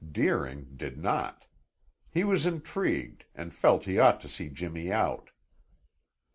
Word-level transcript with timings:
Deering 0.11 0.73
did 0.77 0.97
not. 0.97 1.45
He 2.09 2.23
was 2.23 2.47
intrigued, 2.47 3.25
and 3.35 3.53
felt 3.53 3.85
he 3.85 3.99
ought 3.99 4.19
to 4.21 4.27
see 4.27 4.49
Jimmy 4.49 4.91
out. 4.91 5.29